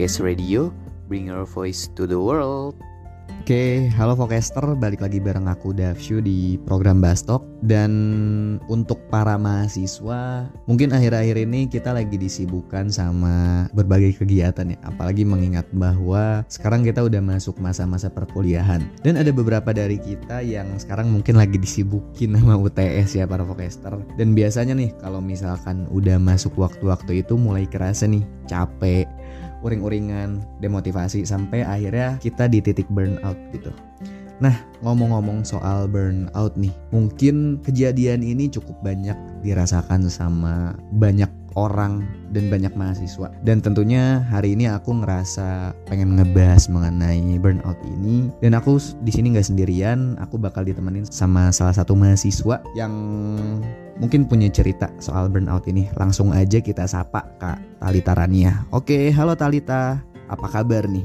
Vokes 0.00 0.16
Radio, 0.24 0.72
bring 1.12 1.28
your 1.28 1.44
voice 1.44 1.84
to 1.92 2.08
the 2.08 2.16
world. 2.16 2.72
Oke, 3.44 3.92
halo 4.00 4.16
Vokester, 4.16 4.64
balik 4.80 5.04
lagi 5.04 5.20
bareng 5.20 5.44
aku 5.44 5.76
Davshu 5.76 6.24
di 6.24 6.56
program 6.64 7.04
Bastok. 7.04 7.44
Dan 7.60 7.92
untuk 8.72 8.96
para 9.12 9.36
mahasiswa, 9.36 10.48
mungkin 10.64 10.96
akhir-akhir 10.96 11.44
ini 11.44 11.68
kita 11.68 11.92
lagi 11.92 12.16
disibukkan 12.16 12.88
sama 12.88 13.68
berbagai 13.76 14.16
kegiatan 14.24 14.72
ya. 14.72 14.78
Apalagi 14.88 15.28
mengingat 15.28 15.68
bahwa 15.76 16.48
sekarang 16.48 16.80
kita 16.80 17.04
udah 17.04 17.20
masuk 17.20 17.60
masa-masa 17.60 18.08
perkuliahan. 18.08 18.80
Dan 19.04 19.20
ada 19.20 19.28
beberapa 19.36 19.76
dari 19.76 20.00
kita 20.00 20.40
yang 20.40 20.80
sekarang 20.80 21.12
mungkin 21.12 21.36
lagi 21.36 21.60
disibukin 21.60 22.40
sama 22.40 22.56
UTS 22.56 23.20
ya 23.20 23.28
para 23.28 23.44
Vokester. 23.44 24.00
Dan 24.16 24.32
biasanya 24.32 24.72
nih 24.72 24.96
kalau 24.96 25.20
misalkan 25.20 25.84
udah 25.92 26.16
masuk 26.16 26.56
waktu-waktu 26.56 27.20
itu 27.20 27.36
mulai 27.36 27.68
kerasa 27.68 28.08
nih 28.08 28.24
capek 28.48 29.04
uring-uringan, 29.60 30.40
demotivasi 30.60 31.24
sampai 31.24 31.64
akhirnya 31.64 32.16
kita 32.20 32.48
di 32.48 32.60
titik 32.64 32.88
burnout 32.88 33.36
gitu. 33.52 33.72
Nah, 34.40 34.56
ngomong-ngomong 34.80 35.44
soal 35.44 35.84
burnout 35.84 36.56
nih, 36.56 36.72
mungkin 36.88 37.60
kejadian 37.60 38.24
ini 38.24 38.48
cukup 38.48 38.72
banyak 38.80 39.16
dirasakan 39.44 40.08
sama 40.08 40.72
banyak 40.96 41.28
orang 41.58 42.08
dan 42.32 42.48
banyak 42.48 42.72
mahasiswa. 42.72 43.28
Dan 43.44 43.60
tentunya 43.60 44.24
hari 44.32 44.56
ini 44.56 44.64
aku 44.70 44.96
ngerasa 45.02 45.76
pengen 45.92 46.16
ngebahas 46.16 46.72
mengenai 46.72 47.36
burnout 47.36 47.76
ini. 47.84 48.32
Dan 48.40 48.56
aku 48.56 48.80
di 49.04 49.12
sini 49.12 49.36
nggak 49.36 49.52
sendirian, 49.52 50.16
aku 50.16 50.40
bakal 50.40 50.64
ditemenin 50.64 51.04
sama 51.04 51.52
salah 51.52 51.76
satu 51.76 51.92
mahasiswa 51.92 52.64
yang 52.72 52.94
mungkin 54.00 54.24
punya 54.24 54.48
cerita 54.48 54.88
soal 54.98 55.28
burnout 55.28 55.68
ini. 55.68 55.86
Langsung 56.00 56.32
aja 56.32 56.58
kita 56.58 56.88
sapa 56.88 57.28
Kak 57.36 57.60
Talita 57.78 58.16
Rania. 58.16 58.64
Oke, 58.72 59.12
halo 59.12 59.36
Talita. 59.36 60.00
Apa 60.26 60.48
kabar 60.48 60.88
nih? 60.88 61.04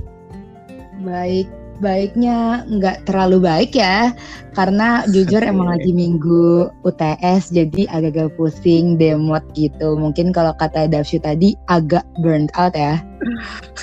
Baik, 1.03 1.51
baiknya 1.83 2.63
nggak 2.71 3.03
terlalu 3.03 3.43
baik 3.43 3.75
ya 3.75 4.15
karena 4.55 5.03
jujur 5.11 5.43
okay. 5.43 5.51
emang 5.51 5.67
lagi 5.75 5.91
minggu 6.07 6.71
UTS 6.87 7.51
jadi 7.51 7.91
agak-agak 7.91 8.35
pusing 8.39 8.95
demot 8.95 9.43
gitu 9.57 9.99
mungkin 9.99 10.31
kalau 10.31 10.55
kata 10.55 10.87
Davshu 10.87 11.19
tadi 11.19 11.55
agak 11.67 12.07
burnt 12.23 12.51
out 12.55 12.71
ya 12.75 13.03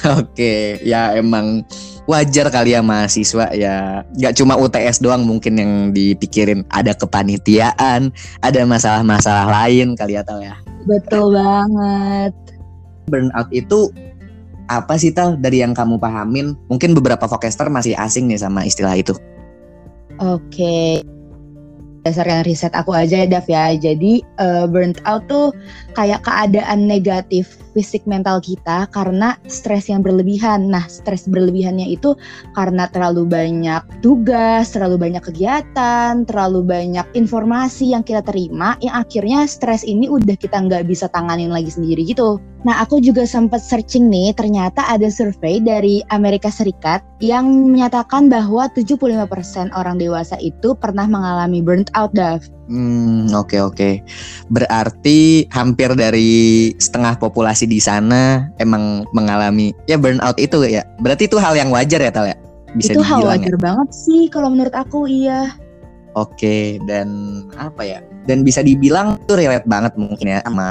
oke 0.09 0.33
okay. 0.33 0.81
ya 0.81 1.13
emang 1.13 1.69
wajar 2.13 2.53
kali 2.53 2.77
ya 2.77 2.85
mahasiswa 2.85 3.49
ya. 3.57 4.05
Nggak 4.13 4.35
cuma 4.37 4.61
UTS 4.61 5.01
doang 5.01 5.25
mungkin 5.25 5.57
yang 5.57 5.73
dipikirin. 5.97 6.69
Ada 6.69 6.93
kepanitiaan 6.93 8.13
ada 8.45 8.61
masalah-masalah 8.69 9.49
lain 9.49 9.97
kali 9.97 10.21
ya 10.21 10.23
tau 10.23 10.45
ya. 10.45 10.55
Betul 10.85 11.33
banget. 11.33 12.33
Burnout 13.09 13.49
itu 13.51 13.89
apa 14.69 14.95
sih 15.01 15.11
tal 15.11 15.41
dari 15.41 15.65
yang 15.65 15.73
kamu 15.73 15.97
pahamin? 15.97 16.53
Mungkin 16.69 16.93
beberapa 16.93 17.25
forecaster 17.25 17.73
masih 17.73 17.97
asing 17.97 18.29
nih 18.29 18.41
sama 18.41 18.69
istilah 18.69 18.95
itu. 18.95 19.17
Oke. 20.21 20.45
okay 20.53 21.12
berdasarkan 22.03 22.43
riset 22.43 22.75
aku 22.75 22.91
aja 22.91 23.23
ya 23.23 23.29
Dav 23.31 23.47
ya. 23.47 23.79
Jadi 23.79 24.27
uh, 24.43 24.67
burnt 24.67 24.99
out 25.07 25.23
tuh 25.31 25.55
kayak 25.95 26.27
keadaan 26.27 26.91
negatif 26.91 27.63
fisik 27.73 28.05
mental 28.05 28.43
kita 28.43 28.91
karena 28.93 29.39
stres 29.49 29.89
yang 29.89 30.05
berlebihan. 30.05 30.69
Nah, 30.69 30.85
stres 30.91 31.25
berlebihannya 31.31 31.89
itu 31.89 32.19
karena 32.59 32.91
terlalu 32.91 33.25
banyak 33.25 33.81
tugas, 34.05 34.75
terlalu 34.75 35.09
banyak 35.09 35.23
kegiatan, 35.25 36.27
terlalu 36.29 36.61
banyak 36.67 37.07
informasi 37.17 37.95
yang 37.95 38.05
kita 38.05 38.21
terima 38.21 38.77
yang 38.85 38.99
akhirnya 38.99 39.47
stres 39.49 39.87
ini 39.87 40.11
udah 40.11 40.37
kita 40.37 40.59
nggak 40.59 40.85
bisa 40.85 41.09
tanganin 41.09 41.55
lagi 41.55 41.71
sendiri 41.73 42.05
gitu. 42.05 42.43
Nah, 42.63 42.79
aku 42.79 43.03
juga 43.03 43.27
sempat 43.27 43.59
searching 43.59 44.07
nih, 44.07 44.31
ternyata 44.39 44.87
ada 44.87 45.11
survei 45.11 45.59
dari 45.59 45.99
Amerika 46.15 46.47
Serikat 46.47 47.03
yang 47.19 47.75
menyatakan 47.75 48.31
bahwa 48.31 48.71
75% 48.71 49.75
orang 49.75 49.99
dewasa 49.99 50.39
itu 50.39 50.71
pernah 50.79 51.11
mengalami 51.11 51.59
burnt 51.59 51.91
out, 51.99 52.15
Dav. 52.15 52.47
Hmm, 52.71 53.27
oke 53.35 53.51
okay, 53.51 53.61
oke. 53.61 53.75
Okay. 53.75 53.95
Berarti 54.55 55.51
hampir 55.51 55.91
dari 55.99 56.71
setengah 56.79 57.19
populasi 57.19 57.67
di 57.67 57.83
sana 57.83 58.47
emang 58.63 59.11
mengalami 59.11 59.75
ya 59.91 59.99
burnout 59.99 60.39
itu 60.39 60.63
ya. 60.63 60.87
Berarti 61.03 61.27
itu 61.27 61.43
hal 61.43 61.59
yang 61.59 61.75
wajar 61.75 61.99
ya, 61.99 62.15
Tal 62.15 62.31
ya? 62.31 62.39
Bisa 62.79 62.95
itu 62.95 63.03
hal 63.03 63.27
wajar 63.27 63.59
ya? 63.59 63.61
banget 63.61 63.89
sih 63.91 64.31
kalau 64.31 64.55
menurut 64.55 64.73
aku, 64.73 65.11
iya. 65.11 65.51
Oke, 66.15 66.79
dan 66.87 67.43
apa 67.59 67.83
ya? 67.83 68.01
Dan 68.23 68.47
bisa 68.47 68.63
dibilang 68.63 69.19
itu 69.19 69.35
relate 69.35 69.67
banget 69.67 69.99
mungkin 69.99 70.27
ya 70.31 70.39
sama 70.47 70.69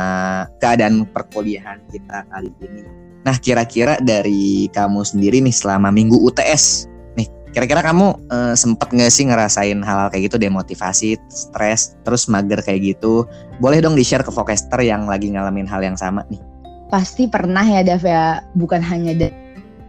keadaan 0.63 1.03
perkuliahan 1.12 1.84
kita 1.91 2.23
kali 2.31 2.51
ini. 2.63 3.01
Nah, 3.22 3.38
kira-kira 3.38 4.01
dari 4.01 4.66
kamu 4.73 5.06
sendiri 5.06 5.44
nih 5.45 5.53
selama 5.53 5.94
minggu 5.94 6.17
UTS, 6.17 6.90
nih, 7.13 7.29
kira-kira 7.53 7.85
kamu 7.85 8.17
uh, 8.34 8.57
sempet 8.57 8.90
nggak 8.90 9.13
sih 9.13 9.29
ngerasain 9.29 9.78
hal-hal 9.85 10.09
kayak 10.09 10.31
gitu, 10.31 10.41
demotivasi, 10.41 11.22
stres, 11.29 11.94
terus 12.01 12.25
mager 12.25 12.66
kayak 12.66 12.97
gitu? 12.97 13.29
Boleh 13.61 13.78
dong 13.78 13.94
di-share 13.94 14.25
ke 14.25 14.34
Vokester 14.34 14.81
yang 14.81 15.06
lagi 15.06 15.29
ngalamin 15.29 15.69
hal 15.69 15.85
yang 15.85 15.94
sama 15.94 16.25
nih. 16.34 16.41
Pasti 16.90 17.29
pernah 17.29 17.61
ya, 17.61 17.85
Dav 17.85 18.01
ya. 18.01 18.41
Bukan 18.57 18.81
hanya 18.81 19.13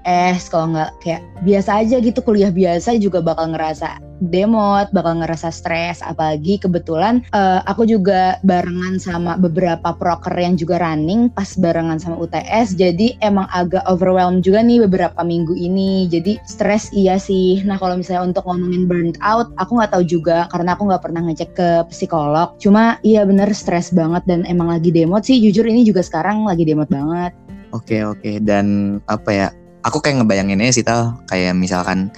es 0.06 0.50
kalau 0.50 0.74
nggak 0.74 0.90
kayak 1.02 1.22
biasa 1.42 1.82
aja 1.82 1.96
gitu 1.98 2.20
kuliah 2.22 2.50
biasa 2.54 2.98
juga 2.98 3.18
bakal 3.22 3.54
ngerasa 3.54 4.12
demot 4.30 4.86
bakal 4.94 5.18
ngerasa 5.18 5.50
stres. 5.50 5.98
Apalagi 6.04 6.62
kebetulan 6.62 7.26
uh, 7.34 7.64
aku 7.66 7.88
juga 7.88 8.38
barengan 8.46 9.02
sama 9.02 9.34
beberapa 9.34 9.90
proker 9.96 10.38
yang 10.38 10.54
juga 10.54 10.78
running 10.78 11.26
pas 11.32 11.58
barengan 11.58 11.98
sama 11.98 12.20
UTS 12.22 12.78
jadi 12.78 13.18
emang 13.24 13.50
agak 13.50 13.82
overwhelmed 13.90 14.46
juga 14.46 14.62
nih 14.62 14.86
beberapa 14.86 15.26
minggu 15.26 15.58
ini. 15.58 16.06
Jadi 16.06 16.38
stres 16.46 16.94
iya 16.94 17.18
sih. 17.18 17.64
Nah 17.66 17.80
kalau 17.82 17.98
misalnya 17.98 18.30
untuk 18.30 18.46
ngomongin 18.46 18.86
burnt 18.86 19.18
out 19.24 19.50
aku 19.58 19.82
nggak 19.82 19.90
tahu 19.90 20.04
juga 20.06 20.46
karena 20.54 20.78
aku 20.78 20.86
nggak 20.86 21.02
pernah 21.02 21.22
ngecek 21.26 21.50
ke 21.58 21.68
psikolog. 21.90 22.54
Cuma 22.62 23.02
iya 23.02 23.26
bener 23.26 23.50
stres 23.50 23.90
banget 23.90 24.22
dan 24.30 24.46
emang 24.46 24.70
lagi 24.70 24.94
demot 24.94 25.26
sih. 25.26 25.42
Jujur 25.42 25.66
ini 25.66 25.82
juga 25.82 26.04
sekarang 26.04 26.46
lagi 26.46 26.62
demot 26.62 26.86
banget. 26.86 27.34
Oke 27.72 28.04
oke. 28.04 28.38
Dan 28.44 29.00
apa 29.08 29.30
ya 29.32 29.48
aku 29.82 29.98
kayak 30.02 30.22
ngebayanginnya 30.22 30.72
sih 30.74 30.86
tal. 30.86 31.18
Kayak 31.28 31.58
misalkan 31.58 32.10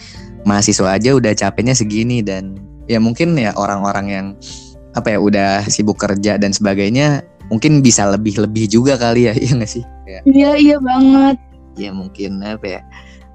mahasiswa 0.44 0.96
aja 0.96 1.16
udah 1.16 1.32
capeknya 1.32 1.74
segini 1.76 2.20
dan 2.20 2.60
ya 2.88 3.00
mungkin 3.00 3.36
ya 3.36 3.56
orang-orang 3.56 4.06
yang 4.08 4.26
apa 4.94 5.16
ya 5.16 5.18
udah 5.18 5.50
sibuk 5.66 5.98
kerja 5.98 6.38
dan 6.38 6.54
sebagainya 6.54 7.24
mungkin 7.50 7.82
bisa 7.82 8.06
lebih-lebih 8.08 8.70
juga 8.70 8.94
kali 8.94 9.26
ya 9.28 9.32
iya 9.42 9.52
gak 9.58 9.70
sih? 9.70 9.84
Iya 10.28 10.50
iya 10.56 10.76
banget. 10.78 11.36
Ya 11.74 11.90
mungkin 11.90 12.38
apa 12.44 12.66
ya? 12.78 12.80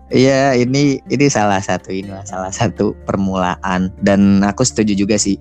Iya 0.10 0.58
ini 0.58 0.98
ini 1.06 1.26
salah 1.30 1.62
satu 1.62 1.94
ini 1.94 2.10
salah 2.26 2.50
satu 2.50 2.98
permulaan. 3.06 3.94
Dan 4.02 4.42
aku 4.42 4.66
setuju 4.66 4.94
juga 4.98 5.18
sih 5.18 5.38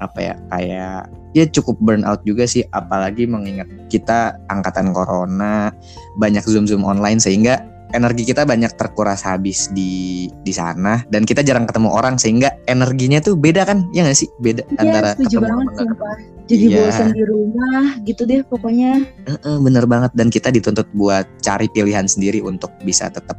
apa 0.00 0.32
ya 0.32 0.34
kayak 0.48 1.00
ya 1.36 1.44
cukup 1.52 1.76
burnout 1.78 2.24
juga 2.24 2.48
sih 2.48 2.64
apalagi 2.72 3.28
mengingat 3.28 3.68
kita 3.92 4.40
angkatan 4.48 4.96
corona 4.96 5.76
banyak 6.16 6.40
zoom 6.48 6.64
zoom 6.64 6.88
online 6.88 7.20
sehingga 7.20 7.60
energi 7.92 8.22
kita 8.26 8.46
banyak 8.46 8.74
terkuras 8.78 9.22
habis 9.26 9.70
di 9.72 10.26
di 10.44 10.52
sana. 10.54 11.02
Dan 11.08 11.26
kita 11.26 11.42
jarang 11.42 11.66
ketemu 11.66 11.90
orang 11.90 12.16
sehingga 12.16 12.54
energinya 12.70 13.18
tuh 13.22 13.34
beda 13.34 13.66
kan? 13.66 13.86
Ya 13.94 14.06
nggak 14.06 14.18
sih? 14.18 14.28
Beda 14.38 14.66
ya, 14.66 14.80
antara 14.82 15.08
ketemu 15.18 15.46
banget, 15.46 15.74
sumpah. 15.78 16.16
jadi 16.50 16.66
iya. 16.66 16.78
bosan 16.90 17.08
di 17.14 17.24
rumah 17.26 17.84
gitu 18.02 18.22
deh 18.26 18.40
pokoknya. 18.46 18.92
E 19.26 19.34
-e, 19.38 19.50
bener 19.62 19.84
banget. 19.86 20.10
Dan 20.18 20.28
kita 20.28 20.50
dituntut 20.50 20.86
buat 20.94 21.26
cari 21.42 21.70
pilihan 21.70 22.06
sendiri 22.10 22.42
untuk 22.42 22.70
bisa 22.82 23.10
tetap 23.10 23.38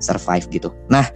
survive 0.00 0.46
gitu. 0.52 0.72
Nah 0.88 1.08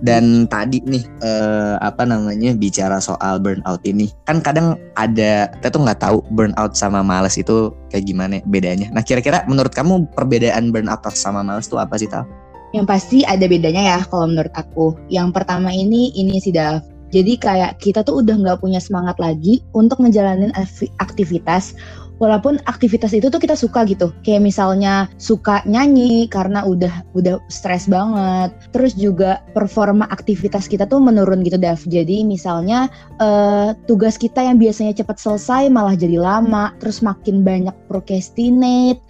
dan 0.00 0.48
tadi 0.48 0.80
nih 0.84 1.04
uh, 1.20 1.76
apa 1.80 2.08
namanya 2.08 2.56
bicara 2.56 2.98
soal 3.00 3.36
burnout 3.40 3.80
ini 3.84 4.08
kan 4.24 4.40
kadang 4.40 4.80
ada 4.96 5.52
kita 5.60 5.68
tuh 5.72 5.82
nggak 5.84 6.00
tahu 6.00 6.18
burnout 6.32 6.72
sama 6.76 7.04
males 7.04 7.36
itu 7.36 7.72
kayak 7.92 8.08
gimana 8.08 8.40
bedanya. 8.48 8.88
Nah 8.92 9.04
kira-kira 9.04 9.44
menurut 9.44 9.72
kamu 9.72 10.08
perbedaan 10.16 10.72
burnout 10.72 11.04
sama 11.12 11.44
males 11.44 11.68
tuh 11.68 11.80
apa 11.80 12.00
sih 12.00 12.08
tal? 12.08 12.24
Yang 12.70 12.86
pasti 12.86 13.18
ada 13.26 13.44
bedanya 13.50 13.82
ya 13.96 13.98
kalau 14.06 14.30
menurut 14.30 14.54
aku. 14.54 14.94
Yang 15.10 15.28
pertama 15.34 15.74
ini 15.74 16.14
ini 16.14 16.38
sih 16.38 16.54
Dav. 16.54 16.86
Jadi 17.10 17.42
kayak 17.42 17.82
kita 17.82 18.06
tuh 18.06 18.22
udah 18.22 18.38
nggak 18.38 18.62
punya 18.62 18.78
semangat 18.78 19.18
lagi 19.18 19.66
untuk 19.74 19.98
menjalani 19.98 20.54
aktivitas 21.02 21.74
walaupun 22.20 22.60
aktivitas 22.68 23.16
itu 23.16 23.32
tuh 23.32 23.40
kita 23.40 23.56
suka 23.56 23.82
gitu. 23.88 24.12
Kayak 24.22 24.46
misalnya 24.46 25.08
suka 25.16 25.64
nyanyi 25.66 26.28
karena 26.28 26.62
udah 26.62 27.02
udah 27.16 27.40
stres 27.48 27.88
banget. 27.88 28.52
Terus 28.70 28.94
juga 28.94 29.42
performa 29.56 30.06
aktivitas 30.12 30.68
kita 30.68 30.86
tuh 30.86 31.00
menurun 31.00 31.42
gitu 31.42 31.56
Dav. 31.56 31.80
Jadi 31.88 32.22
misalnya 32.22 32.92
uh, 33.18 33.72
tugas 33.88 34.20
kita 34.20 34.44
yang 34.44 34.60
biasanya 34.60 34.92
cepat 34.94 35.16
selesai 35.18 35.72
malah 35.72 35.96
jadi 35.96 36.20
lama. 36.20 36.76
Terus 36.78 37.00
makin 37.00 37.42
banyak 37.42 37.74
procrastinate. 37.88 39.00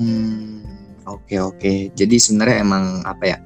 Hmm 0.00 0.78
oke 1.08 1.24
okay, 1.24 1.38
oke. 1.40 1.56
Okay. 1.58 1.78
jadi 1.96 2.16
sebenarnya 2.20 2.58
emang 2.62 2.84
apa 3.08 3.24
ya 3.24 3.38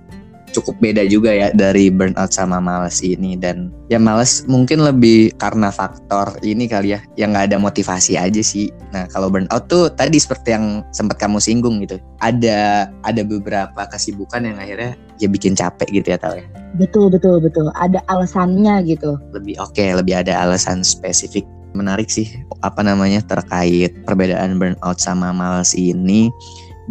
cukup 0.52 0.76
beda 0.78 1.08
juga 1.08 1.32
ya 1.32 1.48
dari 1.52 1.88
burnout 1.88 2.30
sama 2.30 2.60
males 2.60 3.00
ini 3.00 3.34
dan 3.34 3.72
ya 3.88 3.96
males 3.96 4.44
mungkin 4.46 4.84
lebih 4.84 5.32
karena 5.40 5.72
faktor 5.72 6.36
ini 6.44 6.68
kali 6.68 6.94
ya 6.96 7.00
yang 7.16 7.32
nggak 7.32 7.52
ada 7.52 7.58
motivasi 7.58 8.20
aja 8.20 8.40
sih. 8.44 8.68
Nah 8.92 9.08
kalau 9.10 9.32
burnout 9.32 9.66
tuh 9.66 9.88
tadi 9.92 10.20
seperti 10.20 10.54
yang 10.54 10.86
sempat 10.92 11.16
kamu 11.18 11.40
singgung 11.40 11.80
gitu, 11.82 11.96
ada 12.20 12.92
ada 13.02 13.22
beberapa 13.24 13.88
kesibukan 13.88 14.44
yang 14.44 14.56
akhirnya 14.60 14.94
ya 15.18 15.28
bikin 15.28 15.56
capek 15.56 15.88
gitu 15.90 16.14
ya 16.14 16.18
tau 16.20 16.36
ya. 16.36 16.46
Betul 16.76 17.12
betul 17.12 17.40
betul. 17.40 17.72
Ada 17.76 18.04
alasannya 18.08 18.84
gitu. 18.86 19.16
Lebih 19.32 19.58
oke, 19.60 19.74
okay, 19.74 19.96
lebih 19.96 20.20
ada 20.20 20.36
alasan 20.44 20.84
spesifik 20.84 21.44
menarik 21.72 22.08
sih 22.12 22.28
apa 22.60 22.84
namanya 22.84 23.24
terkait 23.24 23.96
perbedaan 24.04 24.60
burnout 24.60 25.00
sama 25.00 25.32
males 25.32 25.72
ini 25.72 26.28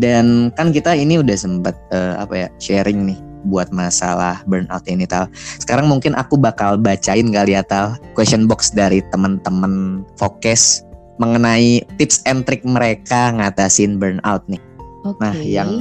dan 0.01 0.49
kan 0.57 0.73
kita 0.73 0.97
ini 0.97 1.21
udah 1.21 1.37
sempat 1.37 1.77
uh, 1.93 2.17
apa 2.17 2.33
ya 2.33 2.47
sharing 2.57 3.05
nih 3.05 3.19
buat 3.47 3.73
masalah 3.73 4.41
burnout 4.45 4.85
ini 4.85 5.05
tal. 5.09 5.29
Sekarang 5.57 5.89
mungkin 5.89 6.13
aku 6.13 6.37
bakal 6.37 6.77
bacain 6.77 7.29
kali 7.33 7.57
ya 7.57 7.63
tal 7.65 7.97
question 8.13 8.45
box 8.45 8.73
dari 8.73 9.01
temen-temen 9.09 10.05
Fokes 10.17 10.85
mengenai 11.21 11.85
tips 12.01 12.25
and 12.25 12.45
trick 12.49 12.65
mereka 12.65 13.33
ngatasin 13.33 14.01
burnout 14.01 14.41
nih. 14.49 14.61
Okay. 15.05 15.17
Nah 15.21 15.35
yang 15.37 15.71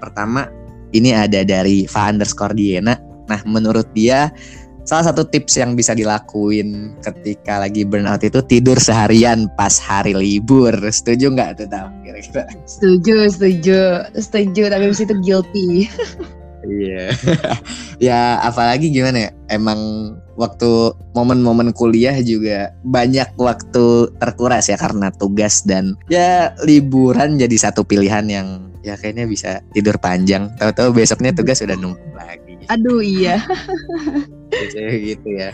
pertama 0.00 0.48
ini 0.92 1.12
ada 1.12 1.44
dari 1.44 1.84
Fa 1.84 2.08
underscore 2.08 2.56
Diana. 2.56 2.96
Nah 3.28 3.40
menurut 3.44 3.88
dia 3.92 4.32
salah 4.88 5.12
satu 5.12 5.28
tips 5.28 5.60
yang 5.60 5.76
bisa 5.76 5.92
dilakuin 5.92 6.96
ketika 7.04 7.60
lagi 7.60 7.84
burnout 7.84 8.24
itu 8.24 8.40
tidur 8.48 8.80
seharian 8.80 9.44
pas 9.52 9.76
hari 9.76 10.16
libur. 10.16 10.72
Setuju 10.72 11.36
nggak 11.36 11.60
tuh 11.60 11.68
Tal? 11.68 11.92
Kira-kira? 12.00 12.48
Setuju, 12.64 13.28
setuju, 13.28 13.80
setuju. 14.16 14.62
Tapi 14.72 14.82
habis 14.88 15.04
itu 15.04 15.14
guilty. 15.20 15.68
Iya. 16.66 17.14
ya 18.10 18.20
apalagi 18.42 18.90
gimana 18.90 19.28
ya? 19.28 19.30
Emang 19.48 19.78
waktu 20.38 20.94
momen-momen 21.14 21.74
kuliah 21.74 22.14
juga 22.22 22.74
banyak 22.86 23.34
waktu 23.38 24.14
terkuras 24.18 24.70
ya 24.70 24.78
karena 24.78 25.10
tugas 25.14 25.66
dan 25.66 25.98
ya 26.06 26.54
liburan 26.62 27.38
jadi 27.38 27.56
satu 27.58 27.82
pilihan 27.82 28.26
yang 28.30 28.70
ya 28.82 28.94
kayaknya 28.98 29.26
bisa 29.26 29.50
tidur 29.74 29.98
panjang. 29.98 30.50
Tahu-tahu 30.58 30.94
besoknya 30.94 31.34
tugas 31.34 31.62
sudah 31.62 31.78
numpuk 31.78 32.14
lagi. 32.14 32.58
Aduh 32.70 33.02
iya. 33.02 33.42
gitu 35.12 35.28
ya. 35.28 35.52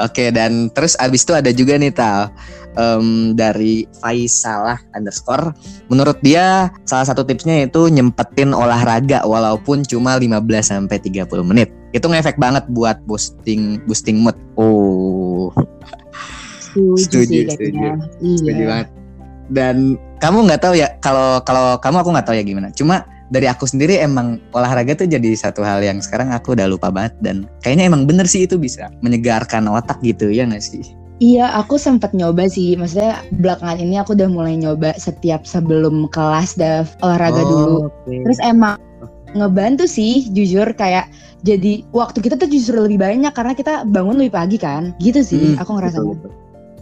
Oke 0.00 0.34
dan 0.34 0.72
terus 0.72 0.98
abis 0.98 1.22
itu 1.22 1.32
ada 1.36 1.50
juga 1.54 1.78
nih 1.78 1.94
Tal 1.94 2.32
um, 2.76 3.36
dari 3.36 3.84
Faisalah 4.00 4.80
underscore. 4.96 5.52
Menurut 5.88 6.18
dia 6.24 6.70
salah 6.88 7.06
satu 7.08 7.24
tipsnya 7.26 7.66
itu 7.66 7.88
nyempetin 7.88 8.52
olahraga 8.56 9.24
walaupun 9.24 9.84
cuma 9.84 10.16
15 10.16 10.38
sampai 10.62 10.96
30 11.00 11.28
menit. 11.44 11.68
Itu 11.92 12.08
ngefek 12.08 12.40
banget 12.40 12.64
buat 12.72 13.00
boosting 13.04 13.84
boosting 13.84 14.20
mood. 14.20 14.36
Oh. 14.56 15.52
Setuju, 16.72 16.96
setuju, 16.96 17.28
sih, 17.28 17.42
setuju. 17.52 17.76
Iya. 17.76 17.92
Setuju 18.40 18.62
banget. 18.64 18.88
Dan 19.52 19.76
kamu 20.24 20.48
nggak 20.48 20.60
tahu 20.64 20.74
ya 20.78 20.88
kalau 21.04 21.44
kalau 21.44 21.76
kamu 21.76 21.96
aku 22.00 22.10
nggak 22.16 22.26
tahu 22.26 22.36
ya 22.40 22.44
gimana. 22.46 22.68
Cuma 22.72 23.04
dari 23.32 23.48
aku 23.48 23.64
sendiri 23.64 23.96
emang 24.00 24.40
olahraga 24.52 24.92
tuh 24.92 25.08
jadi 25.08 25.32
satu 25.32 25.64
hal 25.64 25.80
yang 25.80 26.04
sekarang 26.04 26.32
aku 26.36 26.52
udah 26.52 26.68
lupa 26.68 26.92
banget 26.92 27.16
dan 27.24 27.48
kayaknya 27.64 27.88
emang 27.88 28.04
bener 28.04 28.28
sih 28.28 28.44
itu 28.44 28.60
bisa 28.60 28.92
menyegarkan 29.00 29.64
otak 29.72 30.00
gitu 30.04 30.28
ya 30.28 30.44
nggak 30.44 30.60
sih? 30.60 30.84
Iya, 31.22 31.54
aku 31.54 31.78
sempat 31.78 32.10
nyoba 32.18 32.50
sih. 32.50 32.74
Maksudnya 32.74 33.22
belakangan 33.38 33.78
ini 33.78 33.94
aku 34.02 34.18
udah 34.18 34.26
mulai 34.26 34.58
nyoba 34.58 34.90
setiap 34.98 35.46
sebelum 35.46 36.10
kelas 36.10 36.58
dah 36.58 36.82
olahraga 36.98 37.46
oh, 37.46 37.46
dulu. 37.46 37.74
Okay. 38.02 38.26
Terus 38.26 38.38
emang 38.42 38.82
ngebantu 39.38 39.86
sih, 39.86 40.26
jujur 40.34 40.66
kayak 40.74 41.06
jadi 41.46 41.86
waktu 41.94 42.26
kita 42.26 42.34
tuh 42.34 42.50
justru 42.50 42.74
lebih 42.74 42.98
banyak 42.98 43.30
karena 43.38 43.54
kita 43.54 43.86
bangun 43.86 44.18
lebih 44.18 44.34
pagi 44.34 44.58
kan. 44.58 44.98
Gitu 44.98 45.22
sih, 45.22 45.54
hmm, 45.54 45.62
aku 45.62 45.78
ngerasa. 45.78 46.02
Oke, 46.02 46.26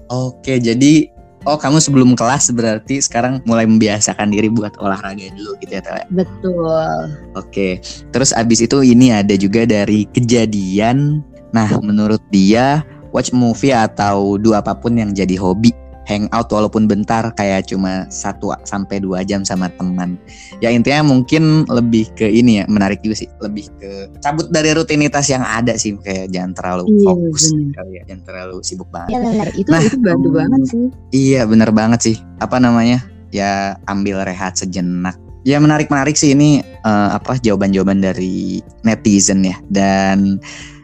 okay, 0.08 0.56
jadi 0.56 1.12
oh 1.44 1.60
kamu 1.60 1.76
sebelum 1.76 2.16
kelas 2.16 2.48
berarti 2.56 2.96
sekarang 3.04 3.44
mulai 3.44 3.68
membiasakan 3.68 4.32
diri 4.32 4.48
buat 4.48 4.72
olahraga 4.80 5.36
dulu 5.36 5.60
gitu 5.60 5.76
ya 5.76 5.84
Tele? 5.84 6.08
Betul. 6.16 7.12
Oke, 7.36 7.84
terus 8.08 8.32
abis 8.32 8.64
itu 8.64 8.80
ini 8.80 9.12
ada 9.12 9.36
juga 9.36 9.68
dari 9.68 10.08
kejadian. 10.16 11.20
Nah, 11.52 11.68
menurut 11.84 12.22
dia 12.32 12.86
watch 13.10 13.34
movie 13.34 13.74
atau 13.74 14.38
dua 14.38 14.62
apa 14.62 14.74
pun 14.74 14.96
yang 14.98 15.10
jadi 15.14 15.34
hobi 15.38 15.70
hangout 16.10 16.50
walaupun 16.50 16.90
bentar 16.90 17.30
kayak 17.38 17.70
cuma 17.70 18.10
satu 18.10 18.50
sampai 18.66 18.98
dua 18.98 19.22
jam 19.22 19.46
sama 19.46 19.70
teman. 19.78 20.18
Ya 20.58 20.74
intinya 20.74 21.06
mungkin 21.06 21.62
lebih 21.70 22.10
ke 22.18 22.26
ini 22.26 22.58
ya 22.58 22.64
menarik 22.66 22.98
juga 23.06 23.22
sih, 23.22 23.30
lebih 23.38 23.70
ke 23.78 24.10
cabut 24.18 24.50
dari 24.50 24.74
rutinitas 24.74 25.30
yang 25.30 25.46
ada 25.46 25.78
sih 25.78 25.94
kayak 26.02 26.34
jangan 26.34 26.52
terlalu 26.58 26.84
iya, 26.90 27.06
fokus 27.06 27.42
kali 27.54 27.92
ya, 27.94 28.02
jangan 28.10 28.22
terlalu 28.26 28.56
sibuk 28.66 28.88
banget. 28.90 29.14
Iya 29.14 29.46
itu 29.54 29.70
nah, 29.70 29.80
itu 29.86 29.98
bantu 30.02 30.28
um, 30.28 30.34
banget 30.34 30.60
sih. 30.66 30.84
Iya 31.14 31.40
bener 31.46 31.70
banget 31.70 32.00
sih. 32.02 32.16
Apa 32.42 32.58
namanya? 32.58 32.98
Ya 33.30 33.78
ambil 33.86 34.26
rehat 34.26 34.58
sejenak. 34.58 35.14
Ya 35.46 35.56
menarik 35.56 35.88
menarik 35.88 36.18
sih 36.18 36.36
ini 36.36 36.60
uh, 36.84 37.16
apa 37.16 37.40
jawaban-jawaban 37.40 38.02
dari 38.04 38.60
netizen 38.84 39.40
ya 39.40 39.56
dan 39.72 40.36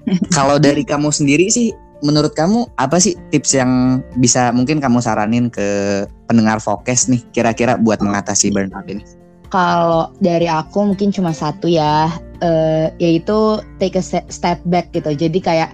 kalau 0.36 0.56
dari 0.56 0.80
kamu 0.80 1.12
sendiri 1.12 1.52
sih 1.52 1.76
menurut 2.04 2.36
kamu 2.36 2.68
apa 2.76 3.00
sih 3.00 3.16
tips 3.32 3.56
yang 3.56 4.02
bisa 4.20 4.52
mungkin 4.52 4.80
kamu 4.82 5.00
saranin 5.00 5.48
ke 5.48 6.02
pendengar 6.28 6.60
Fokes 6.60 7.08
nih 7.08 7.22
kira-kira 7.32 7.78
buat 7.80 8.02
mengatasi 8.02 8.52
burnout 8.52 8.84
ini? 8.88 9.04
Kalau 9.48 10.10
dari 10.18 10.50
aku 10.50 10.92
mungkin 10.92 11.14
cuma 11.14 11.30
satu 11.30 11.70
ya, 11.70 12.10
uh, 12.42 12.86
yaitu 12.98 13.62
take 13.78 13.96
a 13.96 14.02
step 14.02 14.58
back 14.66 14.90
gitu. 14.90 15.14
Jadi 15.14 15.38
kayak 15.38 15.70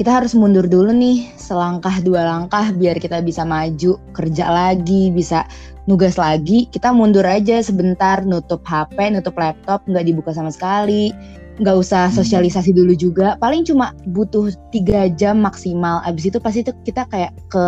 kita 0.00 0.08
harus 0.22 0.32
mundur 0.32 0.64
dulu 0.64 0.96
nih 0.96 1.28
selangkah 1.36 2.00
dua 2.00 2.24
langkah 2.24 2.72
biar 2.72 2.96
kita 2.96 3.20
bisa 3.20 3.44
maju 3.44 4.00
kerja 4.16 4.48
lagi, 4.48 5.12
bisa 5.12 5.44
nugas 5.90 6.14
lagi. 6.14 6.70
Kita 6.70 6.94
mundur 6.94 7.26
aja 7.26 7.58
sebentar, 7.58 8.22
nutup 8.22 8.62
HP, 8.62 9.10
nutup 9.10 9.34
laptop, 9.34 9.82
nggak 9.90 10.06
dibuka 10.06 10.30
sama 10.30 10.54
sekali 10.54 11.10
nggak 11.60 11.76
usah 11.76 12.08
hmm. 12.08 12.16
sosialisasi 12.16 12.72
dulu 12.72 12.96
juga 12.96 13.36
paling 13.36 13.68
cuma 13.68 13.92
butuh 14.08 14.48
tiga 14.72 15.12
jam 15.12 15.44
maksimal 15.44 16.00
abis 16.08 16.32
itu 16.32 16.40
pasti 16.40 16.64
itu 16.64 16.72
kita 16.88 17.04
kayak 17.12 17.36
ke 17.52 17.64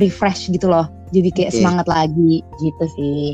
refresh 0.00 0.48
gitu 0.48 0.72
loh 0.72 0.88
jadi 1.12 1.28
kayak 1.30 1.50
okay. 1.52 1.58
semangat 1.60 1.86
lagi 1.86 2.40
gitu 2.58 2.84
sih 2.96 3.24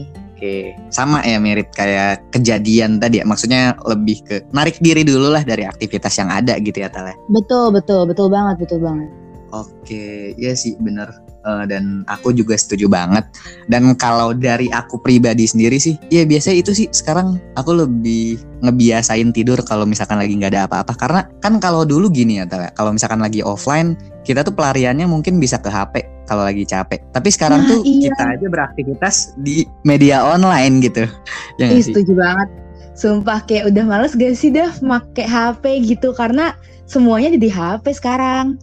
Oke, 0.42 0.74
sama 0.90 1.22
ya 1.22 1.38
mirip 1.38 1.70
kayak 1.70 2.18
kejadian 2.34 2.98
tadi 2.98 3.22
ya. 3.22 3.24
Maksudnya 3.30 3.78
lebih 3.86 4.26
ke 4.26 4.42
narik 4.50 4.74
diri 4.82 5.06
dulu 5.06 5.30
lah 5.30 5.46
dari 5.46 5.62
aktivitas 5.62 6.18
yang 6.18 6.34
ada 6.34 6.58
gitu 6.58 6.82
ya 6.82 6.90
Tale. 6.90 7.14
Betul, 7.30 7.70
betul, 7.70 8.10
betul 8.10 8.26
banget, 8.26 8.58
betul 8.58 8.82
banget. 8.82 9.06
Oke, 9.54 10.34
ya 10.34 10.50
sih 10.58 10.74
bener 10.82 11.14
uh, 11.46 11.64
dan 11.68 12.02
aku 12.08 12.34
juga 12.34 12.58
setuju 12.58 12.86
banget. 12.90 13.26
Dan 13.68 13.94
kalau 13.98 14.34
dari 14.34 14.70
aku 14.72 14.98
pribadi 14.98 15.46
sendiri 15.46 15.78
sih, 15.78 15.98
ya 16.08 16.26
biasa 16.26 16.54
itu 16.54 16.74
sih 16.74 16.86
sekarang 16.90 17.38
aku 17.58 17.84
lebih 17.84 18.40
ngebiasain 18.62 19.34
tidur 19.34 19.58
kalau 19.66 19.84
misalkan 19.84 20.18
lagi 20.18 20.34
nggak 20.38 20.52
ada 20.54 20.62
apa-apa. 20.70 20.92
Karena 20.94 21.20
kan 21.42 21.58
kalau 21.58 21.82
dulu 21.82 22.08
gini 22.10 22.42
ya, 22.42 22.46
kalau 22.74 22.94
misalkan 22.94 23.20
lagi 23.20 23.42
offline, 23.42 23.98
kita 24.22 24.46
tuh 24.46 24.54
pelariannya 24.54 25.06
mungkin 25.10 25.42
bisa 25.42 25.58
ke 25.58 25.70
HP 25.70 26.06
kalau 26.30 26.46
lagi 26.46 26.62
capek. 26.64 27.02
Tapi 27.10 27.28
sekarang 27.28 27.66
nah, 27.66 27.70
tuh 27.70 27.80
iya. 27.82 28.10
kita 28.10 28.24
aja 28.38 28.46
beraktivitas 28.46 29.14
di 29.42 29.66
media 29.82 30.22
online 30.22 30.80
gitu. 30.82 31.04
Ya 31.60 31.68
Ih, 31.68 31.84
setuju 31.84 32.16
banget. 32.16 32.48
Sumpah 32.96 33.44
kayak 33.44 33.72
udah 33.72 33.84
males 33.84 34.16
gak 34.16 34.36
sih 34.36 34.48
dah 34.48 34.72
make 34.80 35.24
HP 35.24 35.84
gitu 35.84 36.16
karena 36.16 36.56
semuanya 36.88 37.36
jadi 37.36 37.48
HP 37.52 38.00
sekarang. 38.00 38.56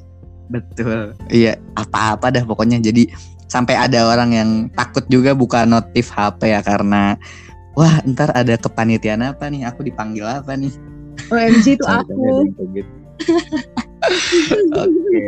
Betul. 0.50 1.14
Iya, 1.30 1.62
apa-apa 1.78 2.34
dah 2.34 2.44
pokoknya 2.44 2.82
jadi 2.82 3.06
sampai 3.50 3.78
ada 3.78 4.10
orang 4.10 4.30
yang 4.34 4.50
takut 4.74 5.06
juga 5.10 5.34
buka 5.34 5.66
notif 5.66 6.10
HP 6.14 6.54
ya 6.54 6.62
karena 6.62 7.18
wah 7.74 8.02
ntar 8.06 8.34
ada 8.34 8.58
kepanitiaan 8.58 9.26
apa 9.26 9.50
nih 9.50 9.66
aku 9.66 9.86
dipanggil 9.86 10.26
apa 10.26 10.54
nih 10.54 10.74
OMG 11.30 11.66
itu 11.78 11.86
aku 12.02 12.46
gitu. 12.74 12.94
Oke, 14.80 15.28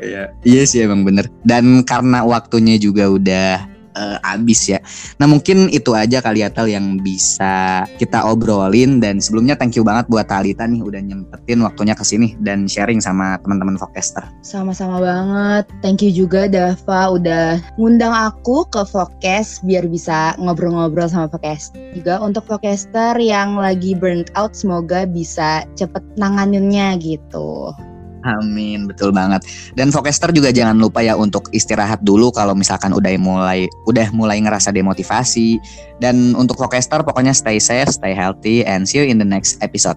ya. 0.00 0.32
Iya 0.40 0.62
sih 0.64 0.80
emang 0.80 1.04
bener. 1.04 1.28
Dan 1.44 1.84
karena 1.84 2.24
waktunya 2.24 2.80
juga 2.80 3.12
udah 3.12 3.69
uh, 3.96 4.18
abis 4.22 4.76
ya. 4.76 4.78
Nah 5.18 5.26
mungkin 5.26 5.70
itu 5.72 5.94
aja 5.94 6.22
kali 6.22 6.44
ya 6.44 6.50
yang 6.66 7.00
bisa 7.00 7.86
kita 7.96 8.22
obrolin 8.28 9.00
dan 9.00 9.18
sebelumnya 9.18 9.56
thank 9.56 9.74
you 9.74 9.84
banget 9.86 10.06
buat 10.12 10.28
Talita 10.28 10.68
nih 10.68 10.84
udah 10.84 11.00
nyempetin 11.00 11.64
waktunya 11.64 11.96
ke 11.96 12.04
sini 12.04 12.36
dan 12.44 12.68
sharing 12.68 13.00
sama 13.00 13.40
teman-teman 13.40 13.80
Vokester. 13.80 14.22
Sama-sama 14.44 15.00
banget. 15.00 15.64
Thank 15.80 16.04
you 16.04 16.12
juga 16.12 16.46
Dava 16.46 17.16
udah 17.16 17.58
ngundang 17.80 18.12
aku 18.12 18.68
ke 18.68 18.84
Vokes 18.84 19.64
biar 19.64 19.88
bisa 19.88 20.36
ngobrol-ngobrol 20.36 21.08
sama 21.08 21.26
Vokester. 21.32 21.80
Juga 21.96 22.20
untuk 22.20 22.44
Vokester 22.46 23.16
yang 23.16 23.56
lagi 23.56 23.96
burnt 23.96 24.28
out 24.36 24.52
semoga 24.52 25.08
bisa 25.08 25.64
cepet 25.74 26.04
nanganinnya 26.20 27.00
gitu. 27.00 27.72
Amin, 28.20 28.84
betul 28.84 29.16
banget. 29.16 29.40
Dan 29.72 29.88
Vokester 29.88 30.28
juga 30.28 30.52
jangan 30.52 30.76
lupa 30.76 31.00
ya 31.00 31.16
untuk 31.16 31.48
istirahat 31.56 32.04
dulu 32.04 32.28
kalau 32.28 32.52
misalkan 32.52 32.92
udah 32.92 33.08
mulai 33.16 33.64
udah 33.88 34.12
mulai 34.12 34.36
ngerasa 34.44 34.76
demotivasi. 34.76 35.56
Dan 36.04 36.36
untuk 36.36 36.60
Vokester 36.60 37.00
pokoknya 37.00 37.32
stay 37.32 37.56
safe, 37.56 37.88
stay 37.88 38.12
healthy, 38.12 38.60
and 38.68 38.84
see 38.84 39.00
you 39.00 39.06
in 39.08 39.16
the 39.16 39.24
next 39.24 39.56
episode. 39.64 39.96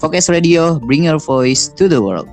Focus 0.00 0.32
Radio, 0.32 0.80
bring 0.80 1.04
your 1.04 1.20
voice 1.20 1.68
to 1.76 1.92
the 1.92 2.00
world. 2.00 2.28